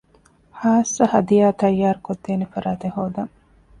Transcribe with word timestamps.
ޚާއްޞަ 0.59 1.03
ހަދިޔާ 1.13 1.47
ތައްޔާރު 1.59 1.99
ކޮށްދޭނެ 2.05 2.45
ފަރާތެއް 2.53 2.95
ހޯދަން 2.97 3.31